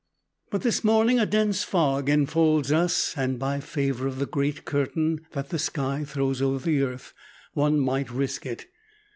[0.49, 5.27] But this morning a dense fog enfolds us, and by favor of the great curtain
[5.33, 7.13] that the sky throws over the earth
[7.53, 8.65] one might risk it.